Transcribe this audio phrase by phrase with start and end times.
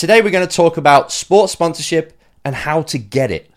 [0.00, 3.49] Today we're going to talk about sports sponsorship and how to get it.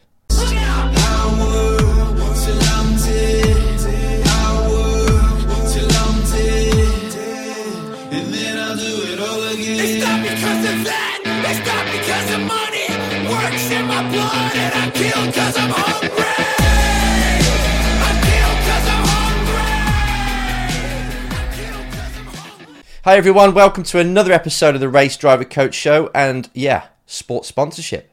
[23.06, 27.50] Hi everyone, welcome to another episode of the Race Driver Coach Show and yeah, sports
[27.50, 28.10] sponsorship.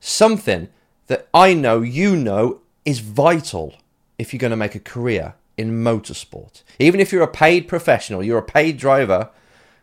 [0.00, 0.66] Something
[1.06, 3.76] that I know you know is vital
[4.18, 6.64] if you're going to make a career in motorsport.
[6.80, 9.30] Even if you're a paid professional, you're a paid driver,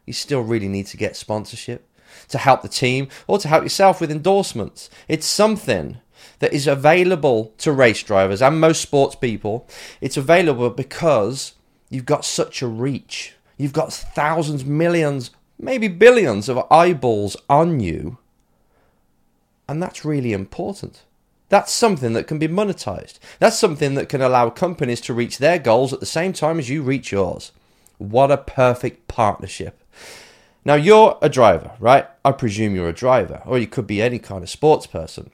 [0.05, 1.87] you still really need to get sponsorship
[2.27, 4.89] to help the team or to help yourself with endorsements.
[5.07, 5.99] It's something
[6.39, 9.69] that is available to race drivers and most sports people.
[10.01, 11.53] It's available because
[11.89, 13.35] you've got such a reach.
[13.57, 18.17] You've got thousands, millions, maybe billions of eyeballs on you.
[19.67, 21.03] And that's really important.
[21.49, 23.19] That's something that can be monetized.
[23.39, 26.69] That's something that can allow companies to reach their goals at the same time as
[26.69, 27.51] you reach yours.
[27.99, 29.79] What a perfect partnership.
[30.65, 32.07] Now, you're a driver, right?
[32.25, 35.29] I presume you're a driver, or you could be any kind of sports person.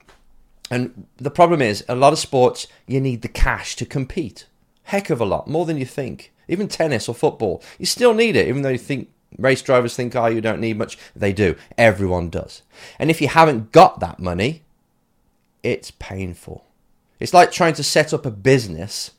[0.70, 4.46] And the problem is, a lot of sports, you need the cash to compete.
[4.84, 6.32] Heck of a lot, more than you think.
[6.50, 10.16] Even tennis or football, you still need it, even though you think race drivers think,
[10.16, 10.98] oh, you don't need much.
[11.14, 11.54] They do.
[11.78, 12.62] Everyone does.
[12.98, 14.64] And if you haven't got that money,
[15.62, 16.64] it's painful.
[17.20, 19.12] It's like trying to set up a business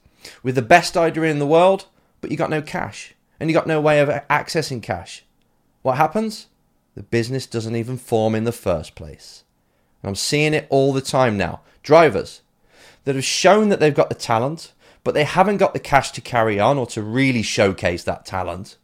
[0.44, 1.86] with the best idea in the world,
[2.20, 5.24] but you got no cash and you got no way of accessing cash.
[5.84, 6.48] What happens?
[6.96, 9.46] The business doesn't even form in the first place.
[10.04, 11.62] And I'm seeing it all the time now.
[11.82, 12.42] Drivers
[13.06, 16.22] that have shown that they've got the talent, but they haven't got the cash to
[16.22, 18.78] carry on or to really showcase that talent.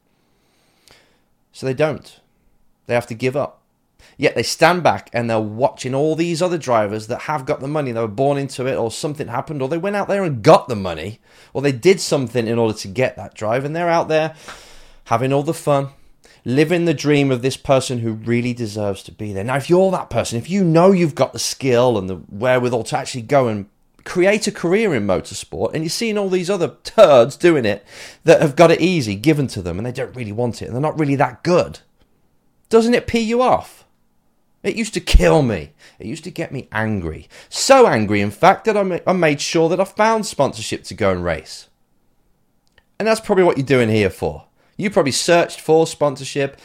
[1.51, 2.19] So they don't.
[2.85, 3.61] They have to give up.
[4.19, 7.67] Yet they stand back and they're watching all these other drivers that have got the
[7.67, 7.91] money.
[7.91, 10.67] They were born into it, or something happened, or they went out there and got
[10.67, 11.19] the money,
[11.53, 14.36] or they did something in order to get that drive, and they're out there
[15.05, 15.89] having all the fun,
[16.45, 19.43] living the dream of this person who really deserves to be there.
[19.43, 22.86] Now, if you're that person, if you know you've got the skill and the wherewithal
[22.86, 23.67] to actually go and
[24.07, 27.85] create a career in motorsport, and you're seeing all these other turds doing it
[28.23, 30.73] that have got it easy given to them, and they don't really want it, and
[30.73, 31.79] they're not really that good,
[32.69, 33.85] doesn't it pee you off?
[34.63, 35.73] It used to kill me.
[35.99, 37.27] It used to get me angry.
[37.47, 40.93] So angry, in fact, that I ma- I made sure that I found sponsorship to
[40.93, 41.67] go and race.
[42.99, 44.45] And that's probably what you're doing here for.
[44.77, 46.59] You probably searched for sponsorship,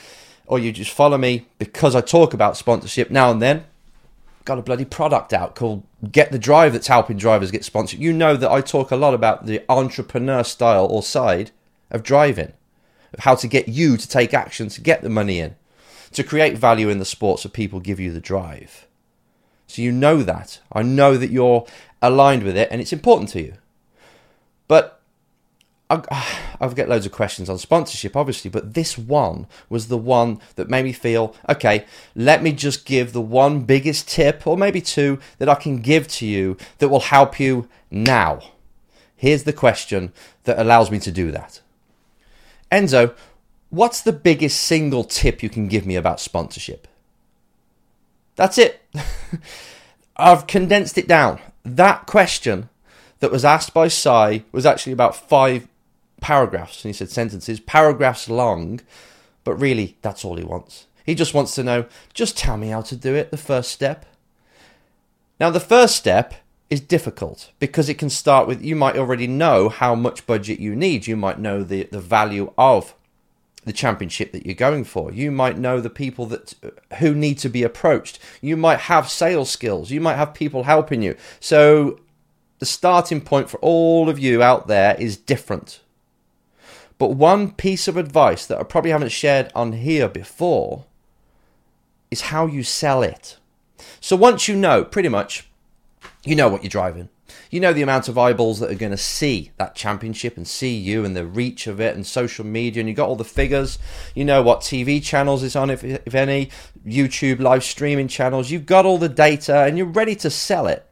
[0.46, 3.64] or you just follow me because I talk about sponsorship now and then.
[4.44, 8.00] Got a bloody product out called Get the Drive that's helping drivers get sponsored.
[8.00, 11.52] You know that I talk a lot about the entrepreneur style or side
[11.90, 12.52] of driving,
[13.12, 15.54] of how to get you to take action to get the money in
[16.12, 18.86] to create value in the sport so people give you the drive.
[19.66, 20.60] So you know that.
[20.72, 21.66] I know that you're
[22.00, 23.54] aligned with it and it's important to you.
[24.68, 25.00] But
[25.92, 30.40] I, I've got loads of questions on sponsorship, obviously, but this one was the one
[30.56, 34.80] that made me feel okay, let me just give the one biggest tip, or maybe
[34.80, 38.40] two, that I can give to you that will help you now.
[39.16, 40.12] Here's the question
[40.44, 41.60] that allows me to do that.
[42.70, 43.14] Enzo,
[43.70, 46.88] what's the biggest single tip you can give me about sponsorship?
[48.34, 48.82] That's it.
[50.16, 51.40] I've condensed it down.
[51.64, 52.68] That question
[53.20, 55.68] that was asked by Si was actually about five
[56.22, 58.80] paragraphs, and he said sentences, paragraphs long,
[59.44, 60.86] but really, that's all he wants.
[61.04, 61.84] He just wants to know,
[62.14, 64.06] just tell me how to do it, the first step.
[65.38, 66.34] Now, the first step
[66.70, 70.74] is difficult because it can start with you might already know how much budget you
[70.74, 71.06] need.
[71.06, 72.94] You might know the, the value of
[73.64, 75.12] the championship that you're going for.
[75.12, 76.54] You might know the people that
[76.98, 78.18] who need to be approached.
[78.40, 79.90] You might have sales skills.
[79.90, 81.16] You might have people helping you.
[81.40, 82.00] So
[82.58, 85.80] the starting point for all of you out there is different.
[86.98, 90.86] But one piece of advice that I probably haven't shared on here before
[92.10, 93.38] is how you sell it.
[94.00, 95.48] So once you know pretty much
[96.24, 97.08] you know what you're driving.
[97.50, 100.74] You know the amount of eyeballs that are going to see that championship and see
[100.74, 103.78] you and the reach of it and social media, and you got all the figures.
[104.14, 106.50] You know what TV channels it's on, if, if any,
[106.86, 108.50] YouTube live streaming channels.
[108.50, 110.86] You've got all the data and you're ready to sell it.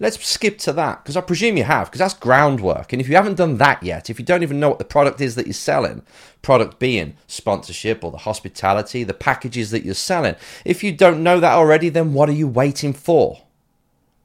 [0.00, 2.92] Let's skip to that because I presume you have, because that's groundwork.
[2.92, 5.20] And if you haven't done that yet, if you don't even know what the product
[5.20, 6.02] is that you're selling,
[6.42, 11.38] product being sponsorship or the hospitality, the packages that you're selling, if you don't know
[11.38, 13.42] that already, then what are you waiting for?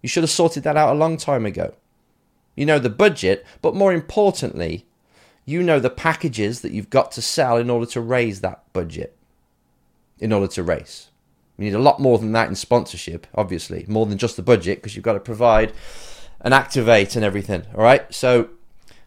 [0.01, 1.75] You should have sorted that out a long time ago.
[2.55, 4.87] You know the budget, but more importantly,
[5.45, 9.15] you know the packages that you've got to sell in order to raise that budget,
[10.19, 11.08] in order to race.
[11.59, 14.77] You need a lot more than that in sponsorship, obviously, more than just the budget,
[14.77, 15.73] because you've got to provide
[16.39, 17.63] and activate and everything.
[17.75, 18.11] All right.
[18.13, 18.49] So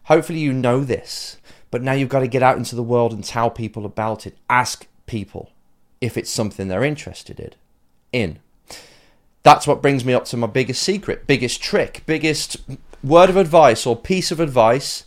[0.03, 1.37] hopefully you know this,
[1.71, 4.37] but now you've got to get out into the world and tell people about it.
[4.49, 5.51] Ask people
[5.99, 7.51] if it's something they're interested in.
[8.11, 8.39] In.
[9.41, 12.57] That's what brings me up to my biggest secret, biggest trick, biggest
[13.03, 15.05] word of advice or piece of advice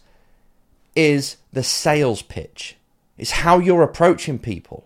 [0.96, 2.76] is the sales pitch.
[3.16, 4.85] It's how you're approaching people,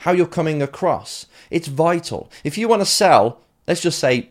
[0.00, 1.26] how you're coming across.
[1.50, 2.30] It's vital.
[2.44, 4.30] If you want to sell, let's just say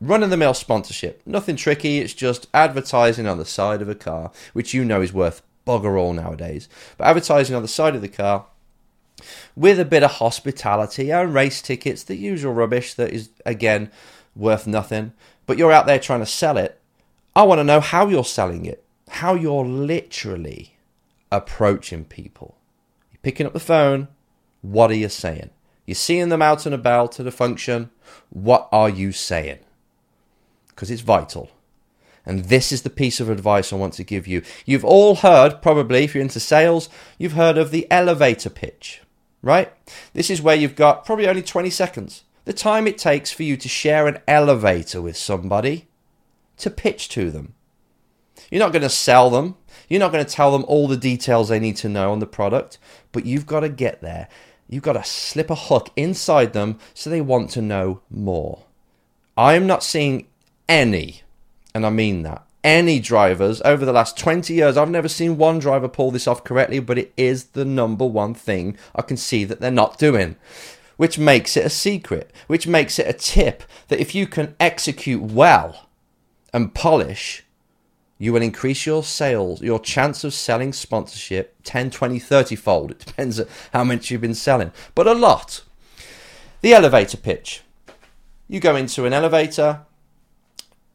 [0.00, 3.94] run of the mill sponsorship, nothing tricky, it's just advertising on the side of a
[3.94, 6.68] car, which you know is worth bugger all nowadays.
[6.96, 8.46] But advertising on the side of the car
[9.56, 13.90] with a bit of hospitality and race tickets, the usual rubbish that is, again,
[14.36, 15.12] worth nothing.
[15.46, 16.80] But you're out there trying to sell it.
[17.34, 20.76] I want to know how you're selling it, how you're literally
[21.32, 22.56] approaching people.
[23.12, 24.08] You're picking up the phone.
[24.62, 25.50] What are you saying?
[25.86, 27.90] You're seeing them out and about at a function.
[28.30, 29.60] What are you saying?
[30.68, 31.50] Because it's vital.
[32.26, 34.42] And this is the piece of advice I want to give you.
[34.66, 39.00] You've all heard, probably, if you're into sales, you've heard of the elevator pitch,
[39.40, 39.72] right?
[40.12, 42.24] This is where you've got probably only 20 seconds.
[42.44, 45.88] The time it takes for you to share an elevator with somebody
[46.58, 47.54] to pitch to them.
[48.50, 49.56] You're not going to sell them.
[49.88, 52.26] You're not going to tell them all the details they need to know on the
[52.26, 52.78] product,
[53.12, 54.28] but you've got to get there.
[54.68, 58.64] You've got to slip a hook inside them so they want to know more.
[59.36, 60.26] I'm not seeing
[60.68, 61.22] any
[61.74, 62.44] and I mean that.
[62.64, 66.42] Any drivers over the last 20 years, I've never seen one driver pull this off
[66.42, 70.36] correctly, but it is the number one thing I can see that they're not doing.
[70.96, 75.22] Which makes it a secret, which makes it a tip that if you can execute
[75.22, 75.88] well
[76.52, 77.44] and polish,
[78.18, 82.90] you will increase your sales, your chance of selling sponsorship 10, 20, 30 fold.
[82.98, 85.62] It depends on how much you've been selling, but a lot.
[86.60, 87.62] The elevator pitch.
[88.48, 89.82] You go into an elevator,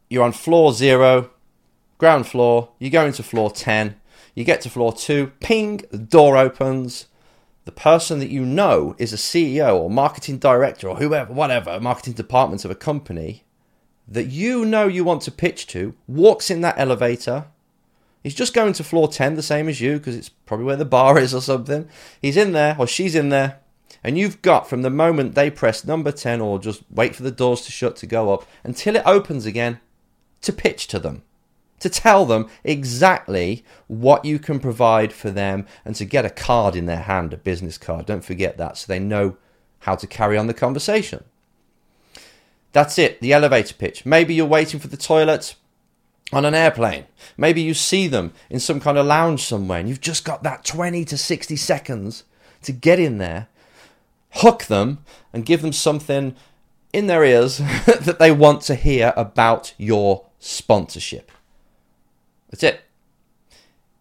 [0.09, 1.29] you're on floor zero,
[1.97, 3.95] ground floor, you go into floor 10,
[4.35, 7.07] you get to floor two, ping, the door opens.
[7.65, 12.13] The person that you know is a CEO or marketing director or whoever, whatever, marketing
[12.13, 13.43] department of a company
[14.07, 17.45] that you know you want to pitch to walks in that elevator.
[18.23, 20.85] He's just going to floor 10, the same as you, because it's probably where the
[20.85, 21.89] bar is or something.
[22.21, 23.59] He's in there, or she's in there,
[24.03, 27.31] and you've got from the moment they press number 10 or just wait for the
[27.31, 29.79] doors to shut to go up until it opens again,
[30.41, 31.23] to pitch to them,
[31.79, 36.75] to tell them exactly what you can provide for them, and to get a card
[36.75, 38.05] in their hand, a business card.
[38.05, 39.35] Don't forget that, so they know
[39.79, 41.25] how to carry on the conversation.
[42.73, 44.05] That's it, the elevator pitch.
[44.05, 45.55] Maybe you're waiting for the toilet
[46.33, 47.05] on an airplane.
[47.37, 50.65] Maybe you see them in some kind of lounge somewhere and you've just got that
[50.65, 52.23] 20 to 60 seconds
[52.63, 53.47] to get in there,
[54.31, 56.35] hook them, and give them something
[56.91, 61.31] in their ears that they want to hear about your sponsorship.
[62.49, 62.81] That's it.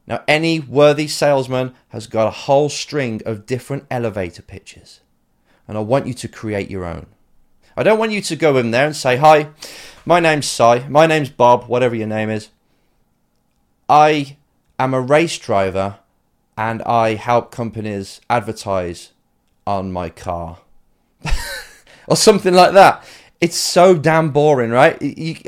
[0.06, 5.00] Now, any worthy salesman has got a whole string of different elevator pitches,
[5.68, 7.06] and I want you to create your own.
[7.76, 9.48] I don't want you to go in there and say, Hi,
[10.04, 12.48] my name's Si, my name's Bob, whatever your name is.
[13.88, 14.36] I
[14.78, 15.98] am a race driver
[16.56, 19.12] and I help companies advertise
[19.66, 20.58] on my car.
[22.06, 23.04] or something like that
[23.42, 24.97] it's so damn boring, right?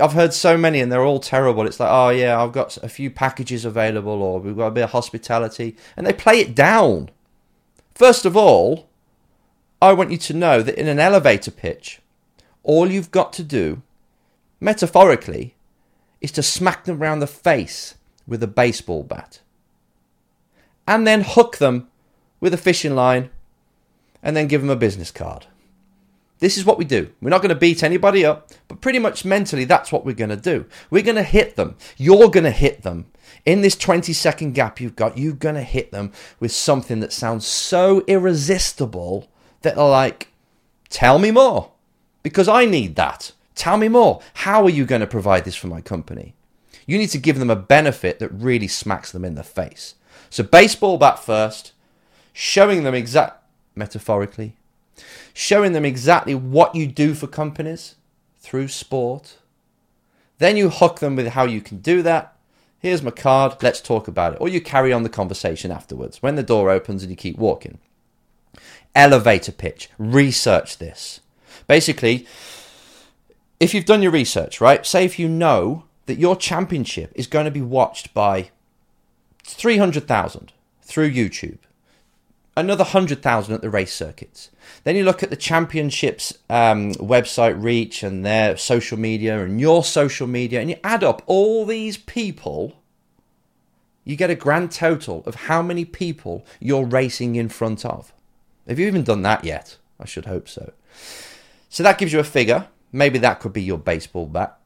[0.02, 1.64] I've heard so many and they're all terrible.
[1.64, 4.82] It's like, oh yeah, I've got a few packages available, or we've got a bit
[4.82, 7.10] of hospitality, and they play it down.
[7.94, 8.88] First of all,
[9.80, 12.00] I want you to know that in an elevator pitch,
[12.64, 13.82] all you've got to do,
[14.60, 15.54] metaphorically,
[16.20, 17.94] is to smack them round the face
[18.26, 19.40] with a baseball bat.
[20.86, 21.88] And then hook them
[22.40, 23.30] with a fishing line
[24.22, 25.46] and then give them a business card.
[26.40, 27.10] This is what we do.
[27.20, 30.30] We're not going to beat anybody up, but pretty much mentally, that's what we're going
[30.30, 30.66] to do.
[30.90, 31.76] We're going to hit them.
[31.96, 33.06] You're going to hit them.
[33.46, 37.12] In this 20 second gap you've got, you're going to hit them with something that
[37.12, 39.30] sounds so irresistible
[39.62, 40.28] that they're like,
[40.88, 41.70] tell me more,
[42.24, 43.30] because I need that.
[43.54, 44.20] Tell me more.
[44.34, 46.34] How are you going to provide this for my company?
[46.86, 49.94] You need to give them a benefit that really smacks them in the face.
[50.28, 51.72] So, baseball bat first,
[52.32, 53.42] showing them exact,
[53.76, 54.56] metaphorically,
[55.32, 57.94] showing them exactly what you do for companies
[58.40, 59.36] through sport.
[60.38, 62.36] Then you hook them with how you can do that.
[62.78, 64.40] Here's my card, let's talk about it.
[64.40, 67.78] Or you carry on the conversation afterwards when the door opens and you keep walking.
[68.94, 71.20] Elevator pitch, research this.
[71.66, 72.26] Basically,
[73.60, 74.84] if you've done your research, right?
[74.84, 78.50] Say if you know that your championship is going to be watched by
[79.44, 80.52] 300,000
[80.82, 81.58] through YouTube
[82.56, 84.50] another 100,000 at the race circuits.
[84.84, 89.82] Then you look at the championships um, website reach and their social media and your
[89.82, 92.74] social media, and you add up all these people,
[94.04, 98.12] you get a grand total of how many people you're racing in front of.
[98.68, 99.76] Have you even done that yet?
[99.98, 100.72] I should hope so.
[101.74, 102.68] So that gives you a figure.
[102.92, 104.56] Maybe that could be your baseball bat,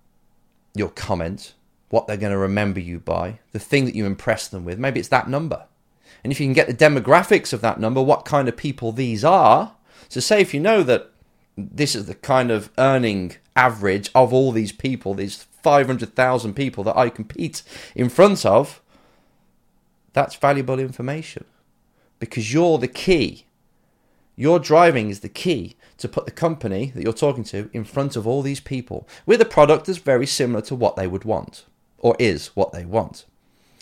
[0.74, 1.54] your comment,
[1.88, 4.78] what they're going to remember you by, the thing that you impress them with.
[4.78, 5.64] Maybe it's that number.
[6.22, 9.24] And if you can get the demographics of that number, what kind of people these
[9.24, 9.72] are.
[10.10, 11.10] So, say if you know that
[11.56, 16.96] this is the kind of earning average of all these people, these 500,000 people that
[16.98, 17.62] I compete
[17.94, 18.82] in front of,
[20.12, 21.46] that's valuable information
[22.18, 23.46] because you're the key.
[24.38, 28.14] Your driving is the key to put the company that you're talking to in front
[28.14, 31.64] of all these people with a product that's very similar to what they would want
[31.98, 33.24] or is what they want.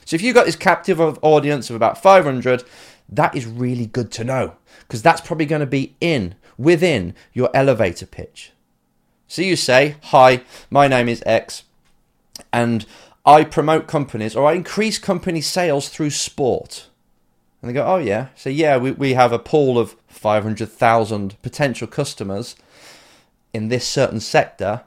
[0.06, 2.64] So if you've got this captive audience of about 500,
[3.06, 7.50] that is really good to know because that's probably going to be in within your
[7.52, 8.52] elevator pitch.
[9.28, 11.64] So you say, "Hi, my name is X
[12.50, 12.86] and
[13.26, 16.88] I promote companies or I increase company sales through sport."
[17.60, 21.86] And they go, "Oh yeah." So yeah, we we have a pool of 500,000 potential
[21.86, 22.56] customers
[23.52, 24.82] in this certain sector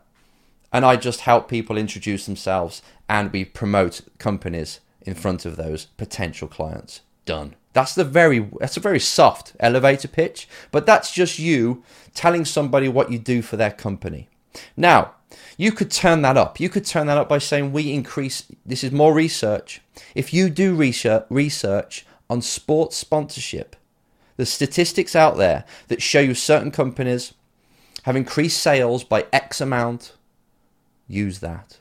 [0.72, 5.86] and I just help people introduce themselves and we promote companies in front of those
[5.86, 7.02] potential clients.
[7.26, 7.56] Done.
[7.74, 11.84] That's the very that's a very soft elevator pitch, but that's just you
[12.14, 14.28] telling somebody what you do for their company.
[14.76, 15.14] Now,
[15.58, 16.60] you could turn that up.
[16.60, 19.82] You could turn that up by saying we increase this is more research.
[20.16, 23.76] If you do research research on sports sponsorship,
[24.40, 27.34] the statistics out there that show you certain companies
[28.04, 30.14] have increased sales by X amount,
[31.10, 31.80] use that.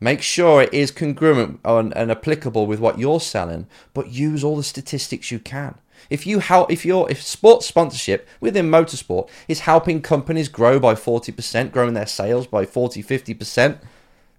[0.00, 4.62] Make sure it is congruent and, applicable with what you're selling, but use all the
[4.62, 5.74] statistics you can.
[6.08, 10.94] If you help, if your if sports sponsorship within motorsport is helping companies grow by
[10.94, 13.78] 40%, growing their sales by 40, 50%,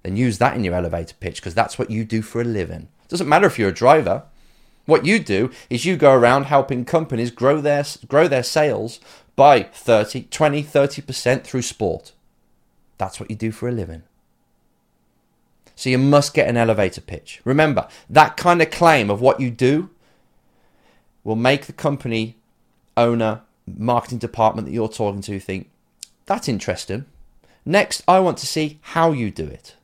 [0.02, 2.88] then use that in your elevator pitch because that's what you do for a living.
[3.10, 4.24] Doesn't matter if you're a driver.
[4.88, 9.00] What you do is you go around helping companies grow their grow their sales
[9.36, 12.14] by 30, 20, 30% through sport.
[12.98, 14.04] That's what you do for a living.
[15.76, 17.42] So you must get an elevator pitch.
[17.44, 19.90] Remember, that kind of claim of what you do
[21.24, 22.38] will make the company
[22.96, 25.70] owner, marketing department that you're talking to think,
[26.26, 27.06] that's interesting.
[27.66, 29.76] Next, I want to see how you do it.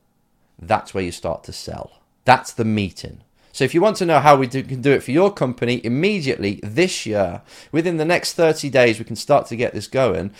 [0.58, 2.00] That's where you start to sell.
[2.24, 3.20] That's the meeting.
[3.54, 5.80] So if you want to know how we do, can do it for your company
[5.84, 10.32] immediately this year, within the next 30 days, we can start to get this going.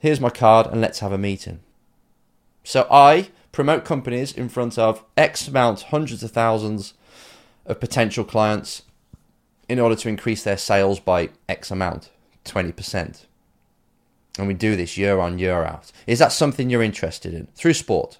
[0.00, 1.60] Here's my card and let's have a meeting.
[2.64, 6.94] So I promote companies in front of X amount, hundreds of thousands
[7.64, 8.82] of potential clients
[9.68, 12.10] in order to increase their sales by X amount,
[12.44, 13.26] 20%.
[14.36, 15.92] And we do this year on, year out.
[16.08, 17.46] Is that something you're interested in?
[17.54, 18.18] Through sport.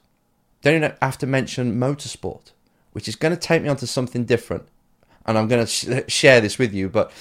[0.62, 2.52] Don't even have to mention motorsport,
[2.98, 4.64] which is going to take me onto something different.
[5.24, 7.12] And I'm going to sh- share this with you, but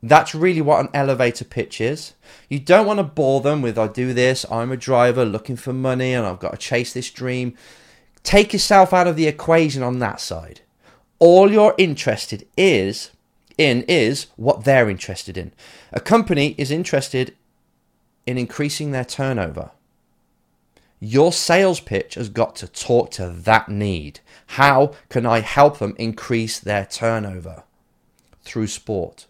[0.00, 2.12] that's really what an elevator pitch is.
[2.48, 5.72] You don't want to bore them with, I do this, I'm a driver looking for
[5.72, 7.56] money and I've got to chase this dream.
[8.22, 10.60] Take yourself out of the equation on that side.
[11.18, 13.10] All you're interested is
[13.58, 15.50] in is what they're interested in.
[15.92, 17.34] A company is interested
[18.24, 19.72] in increasing their turnover.
[21.04, 24.20] Your sales pitch has got to talk to that need.
[24.46, 27.64] How can I help them increase their turnover?
[28.42, 29.26] Through sport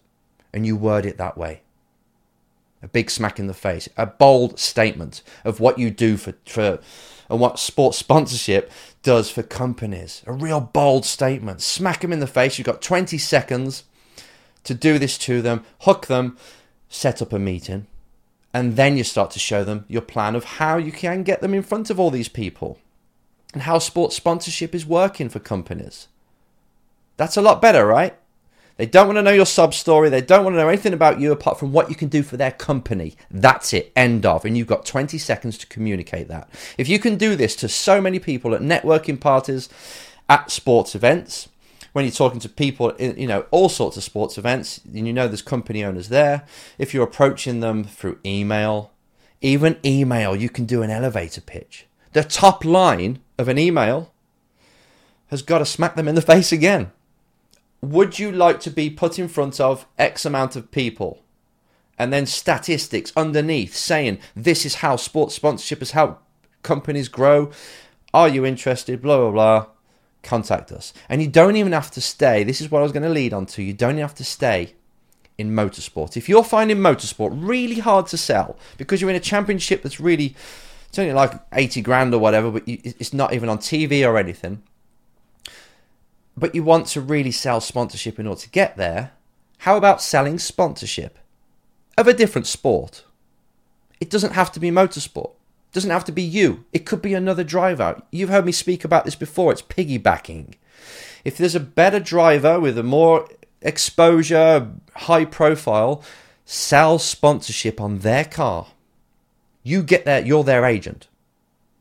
[0.52, 1.62] and you word it that way.
[2.81, 6.78] A big smack in the face, a bold statement of what you do for, for
[7.28, 8.71] and what sports sponsorship
[9.02, 10.23] does for companies.
[10.28, 11.61] A real bold statement.
[11.61, 12.57] Smack them in the face.
[12.57, 13.83] You've got 20 seconds
[14.62, 16.38] to do this to them, hook them,
[16.88, 17.88] set up a meeting,
[18.54, 21.52] and then you start to show them your plan of how you can get them
[21.52, 22.78] in front of all these people
[23.52, 26.06] and how sports sponsorship is working for companies.
[27.16, 28.16] That's a lot better, right?
[28.76, 30.08] They don't want to know your sub story.
[30.08, 32.37] They don't want to know anything about you apart from what you can do for
[32.37, 33.14] their company.
[33.30, 33.92] That's it.
[33.94, 34.44] End of.
[34.44, 36.49] And you've got 20 seconds to communicate that.
[36.76, 39.68] If you can do this to so many people at networking parties,
[40.28, 41.49] at sports events,
[41.95, 45.13] when you're talking to people in you know all sorts of sports events and you
[45.13, 46.45] know there's company owners there
[46.79, 48.93] if you're approaching them through email
[49.41, 54.13] even email you can do an elevator pitch the top line of an email
[55.29, 56.93] has got to smack them in the face again
[57.85, 61.23] would you like to be put in front of X amount of people?
[61.99, 66.23] And then statistics underneath saying this is how sports sponsorship has helped
[66.63, 67.51] companies grow.
[68.13, 69.03] Are you interested?
[69.03, 69.67] Blah, blah, blah.
[70.25, 70.93] Contact us.
[71.09, 72.43] And you don't even have to stay.
[72.43, 73.62] This is what I was going to lead on to.
[73.62, 74.75] You don't have to stay
[75.38, 76.16] in motorsport.
[76.16, 80.35] If you're finding motorsport really hard to sell because you're in a championship that's really
[80.88, 84.16] it's only like 80 grand or whatever, but you, it's not even on TV or
[84.16, 84.62] anything.
[86.37, 89.11] But you want to really sell sponsorship in order to get there.
[89.59, 91.19] How about selling sponsorship
[91.99, 93.02] of a different sport?
[94.00, 95.33] It doesn't have to be motorsport.
[95.75, 96.64] Doesn't have to be you.
[96.73, 98.00] It could be another driver.
[98.12, 99.50] You've heard me speak about this before.
[99.50, 100.54] It's piggybacking.
[101.25, 103.28] If there's a better driver with a more
[103.61, 106.04] exposure, high profile,
[106.45, 108.69] sell sponsorship on their car.
[109.64, 111.09] You get there, you're their agent.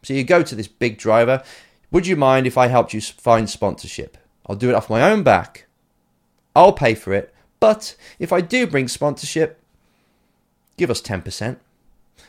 [0.02, 1.44] So you go to this big driver.
[1.92, 4.18] Would you mind if I helped you find sponsorship?
[4.48, 5.68] I'll do it off my own back.
[6.56, 7.32] I'll pay for it.
[7.60, 9.62] But if I do bring sponsorship,
[10.78, 11.58] give us 10%.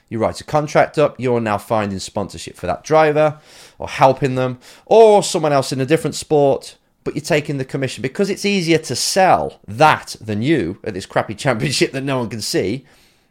[0.09, 3.41] You write a contract up, you're now finding sponsorship for that driver
[3.79, 8.03] or helping them or someone else in a different sport but you're taking the commission
[8.03, 12.31] because it's easier to sell that than you at this crappy championship that no one
[12.31, 12.85] can see.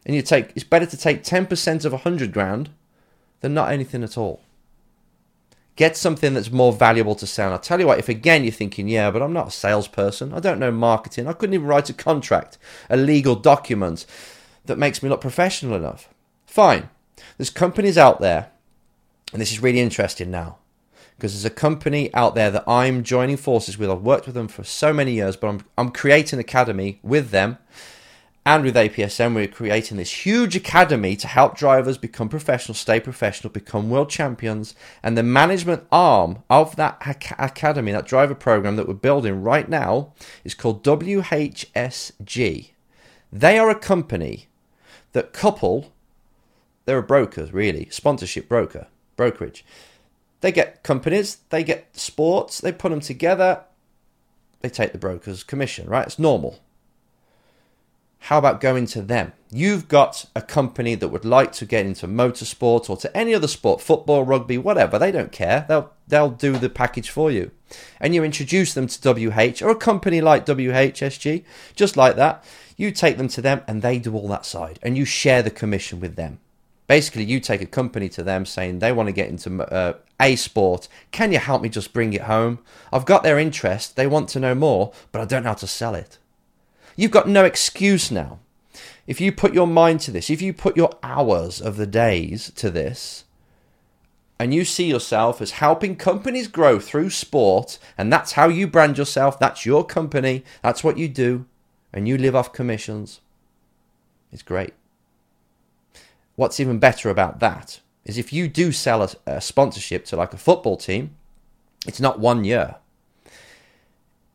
[0.06, 2.70] And you take it's better to take 10% of a 100 grand
[3.40, 4.40] than not anything at all.
[5.76, 7.50] Get something that's more valuable to sell.
[7.50, 10.38] I'll tell you what, if again you're thinking, yeah, but I'm not a salesperson, I
[10.38, 12.58] don't know marketing, I couldn't even write a contract,
[12.88, 14.06] a legal document
[14.66, 16.08] that makes me look professional enough.
[16.54, 16.88] Fine.
[17.36, 18.52] There's companies out there,
[19.32, 20.58] and this is really interesting now
[21.16, 23.90] because there's a company out there that I'm joining forces with.
[23.90, 27.30] I've worked with them for so many years, but I'm, I'm creating an academy with
[27.30, 27.58] them
[28.46, 29.34] and with APSM.
[29.34, 34.76] We're creating this huge academy to help drivers become professional, stay professional, become world champions.
[35.02, 37.02] And the management arm of that
[37.36, 40.12] academy, that driver program that we're building right now,
[40.44, 42.70] is called WHSG.
[43.32, 44.46] They are a company
[45.14, 45.90] that couple,
[46.84, 49.64] they're a broker, really, sponsorship broker, brokerage
[50.44, 53.62] they get companies, they get sports, they put them together,
[54.60, 56.06] they take the broker's commission, right?
[56.06, 56.60] It's normal.
[58.18, 59.32] How about going to them?
[59.50, 63.48] You've got a company that would like to get into motorsport or to any other
[63.48, 64.98] sport, football, rugby, whatever.
[64.98, 65.64] They don't care.
[65.66, 67.50] They'll they'll do the package for you.
[67.98, 71.42] And you introduce them to WH or a company like WHSG,
[71.74, 72.44] just like that.
[72.76, 75.50] You take them to them and they do all that side and you share the
[75.50, 76.40] commission with them.
[76.86, 80.36] Basically, you take a company to them saying they want to get into uh, a
[80.36, 80.86] sport.
[81.12, 82.58] Can you help me just bring it home?
[82.92, 83.96] I've got their interest.
[83.96, 86.18] They want to know more, but I don't know how to sell it.
[86.96, 88.38] You've got no excuse now.
[89.06, 92.52] If you put your mind to this, if you put your hours of the days
[92.56, 93.24] to this,
[94.38, 98.98] and you see yourself as helping companies grow through sport, and that's how you brand
[98.98, 101.46] yourself, that's your company, that's what you do,
[101.92, 103.20] and you live off commissions,
[104.32, 104.74] it's great.
[106.36, 110.34] What's even better about that is if you do sell a, a sponsorship to like
[110.34, 111.16] a football team,
[111.86, 112.76] it's not one year.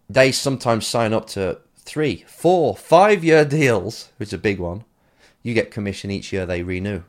[0.09, 4.83] They sometimes sign up to three, four, five year deals, which is a big one.
[5.43, 7.03] You get commission each year they renew.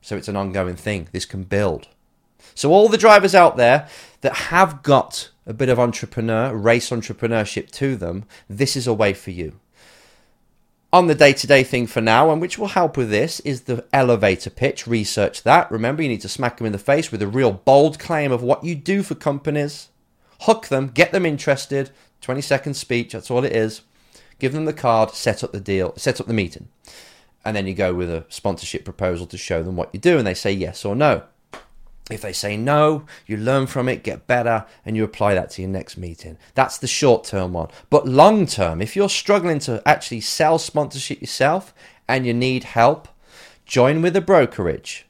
[0.00, 1.08] So it's an ongoing thing.
[1.12, 1.88] This can build.
[2.54, 3.86] So, all the drivers out there
[4.22, 9.12] that have got a bit of entrepreneur, race entrepreneurship to them, this is a way
[9.12, 9.60] for you
[10.92, 13.62] on the day to day thing for now, and which will help with this, is
[13.62, 14.86] the elevator pitch.
[14.86, 15.70] Research that.
[15.70, 18.42] Remember, you need to smack them in the face with a real bold claim of
[18.42, 19.88] what you do for companies.
[20.42, 21.90] Hook them, get them interested.
[22.20, 23.82] 20 second speech, that's all it is.
[24.38, 26.68] Give them the card, set up the deal, set up the meeting.
[27.44, 30.26] And then you go with a sponsorship proposal to show them what you do, and
[30.26, 31.22] they say yes or no.
[32.10, 35.62] If they say no, you learn from it, get better, and you apply that to
[35.62, 36.38] your next meeting.
[36.54, 37.68] That's the short term one.
[37.88, 41.72] But long term, if you're struggling to actually sell sponsorship yourself
[42.08, 43.08] and you need help,
[43.64, 45.06] join with a brokerage.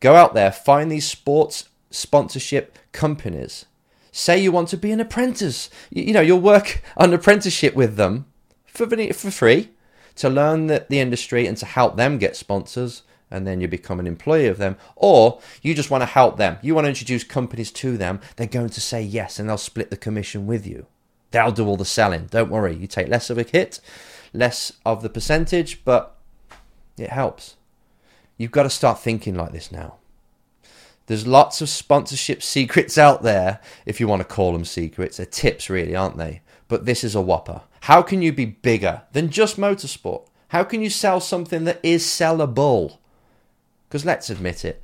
[0.00, 3.66] Go out there, find these sports sponsorship companies.
[4.12, 5.70] Say you want to be an apprentice.
[5.90, 8.26] You, know, you'll work an apprenticeship with them
[8.66, 8.86] for,
[9.30, 9.70] free
[10.16, 14.00] to learn the, the industry and to help them get sponsors and then you become
[14.00, 16.58] an employee of them, or you just want to help them.
[16.62, 18.20] You want to introduce companies to them.
[18.36, 20.86] They're going to say yes, and they'll split the commission with you.
[21.30, 22.26] They'll do all the selling.
[22.26, 22.74] Don't worry.
[22.74, 23.80] You take less of a hit,
[24.32, 26.16] less of the percentage, but
[26.96, 27.56] it helps.
[28.36, 29.96] You've got to start thinking like this now.
[31.06, 35.16] There's lots of sponsorship secrets out there, if you want to call them secrets.
[35.16, 36.42] They're tips, really, aren't they?
[36.68, 37.62] But this is a whopper.
[37.82, 40.26] How can you be bigger than just motorsport?
[40.48, 42.97] How can you sell something that is sellable?
[43.88, 44.82] Because let's admit it,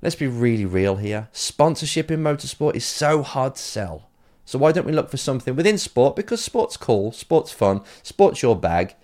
[0.00, 1.28] let's be really real here.
[1.32, 4.08] Sponsorship in motorsport is so hard to sell.
[4.44, 6.16] So why don't we look for something within sport?
[6.16, 8.94] Because sport's cool, sport's fun, sport's your bag.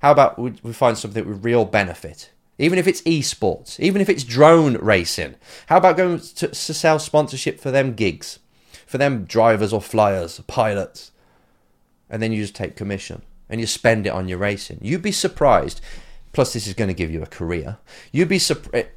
[0.00, 2.30] How about we find something with real benefit?
[2.58, 5.36] Even if it's esports, even if it's drone racing.
[5.66, 8.40] How about going to, to sell sponsorship for them gigs?
[8.86, 11.12] For them drivers or flyers, pilots.
[12.10, 13.22] And then you just take commission.
[13.48, 14.78] and you spend it on your racing.
[14.82, 15.80] You'd be surprised.
[16.32, 17.78] Plus, this is going to give you a career.
[18.12, 18.88] You'd be surprised eh,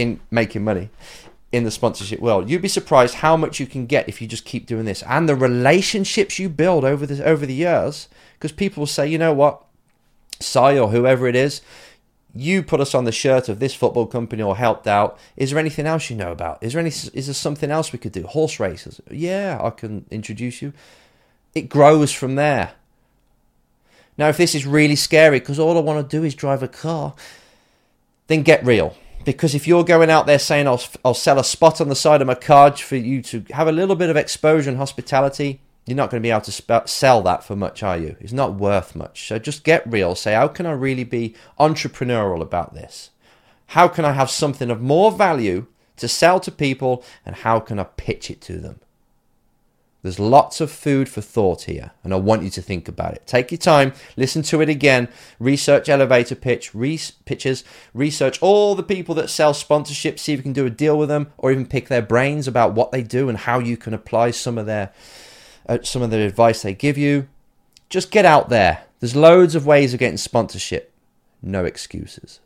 [0.00, 0.90] in making money
[1.52, 2.48] in the sponsorship world.
[2.48, 5.28] You'd be surprised how much you can get if you just keep doing this, and
[5.28, 8.08] the relationships you build over the over the years.
[8.34, 9.62] Because people will say, you know what,
[10.40, 11.60] Si or whoever it is,
[12.34, 15.18] you put us on the shirt of this football company or helped out.
[15.36, 16.62] Is there anything else you know about?
[16.62, 16.90] Is there any?
[16.90, 18.26] Is there something else we could do?
[18.26, 19.00] Horse races?
[19.10, 20.72] Yeah, I can introduce you.
[21.54, 22.72] It grows from there.
[24.16, 26.68] Now, if this is really scary because all I want to do is drive a
[26.68, 27.14] car,
[28.26, 28.94] then get real.
[29.24, 32.20] Because if you're going out there saying, I'll, I'll sell a spot on the side
[32.20, 35.96] of my car for you to have a little bit of exposure and hospitality, you're
[35.96, 38.16] not going to be able to sp- sell that for much, are you?
[38.20, 39.28] It's not worth much.
[39.28, 40.14] So just get real.
[40.14, 43.10] Say, how can I really be entrepreneurial about this?
[43.66, 47.78] How can I have something of more value to sell to people and how can
[47.78, 48.80] I pitch it to them?
[50.02, 53.26] There's lots of food for thought here, and I want you to think about it.
[53.26, 55.08] Take your time, listen to it again,
[55.38, 60.42] research elevator pitch, re- pitches, research all the people that sell sponsorships, see if you
[60.42, 63.28] can do a deal with them, or even pick their brains about what they do
[63.28, 64.92] and how you can apply some of their
[65.68, 67.28] uh, some of the advice they give you.
[67.90, 68.84] Just get out there.
[69.00, 70.92] There's loads of ways of getting sponsorship.
[71.42, 72.40] No excuses.